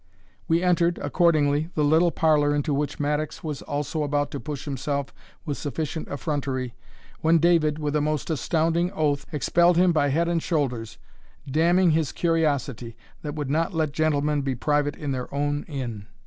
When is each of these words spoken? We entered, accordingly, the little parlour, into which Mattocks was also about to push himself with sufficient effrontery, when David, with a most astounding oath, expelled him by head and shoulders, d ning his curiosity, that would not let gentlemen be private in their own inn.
We 0.47 0.63
entered, 0.63 0.97
accordingly, 0.97 1.69
the 1.75 1.83
little 1.83 2.09
parlour, 2.09 2.55
into 2.55 2.73
which 2.73 2.99
Mattocks 2.99 3.43
was 3.43 3.61
also 3.61 4.01
about 4.01 4.31
to 4.31 4.39
push 4.39 4.65
himself 4.65 5.13
with 5.45 5.59
sufficient 5.59 6.07
effrontery, 6.07 6.73
when 7.19 7.37
David, 7.37 7.77
with 7.77 7.95
a 7.95 8.01
most 8.01 8.31
astounding 8.31 8.91
oath, 8.93 9.27
expelled 9.31 9.77
him 9.77 9.91
by 9.91 10.07
head 10.09 10.27
and 10.27 10.41
shoulders, 10.41 10.97
d 11.45 11.71
ning 11.71 11.91
his 11.91 12.11
curiosity, 12.13 12.97
that 13.21 13.35
would 13.35 13.51
not 13.51 13.75
let 13.75 13.91
gentlemen 13.91 14.41
be 14.41 14.55
private 14.55 14.95
in 14.95 15.11
their 15.11 15.31
own 15.31 15.65
inn. 15.65 16.07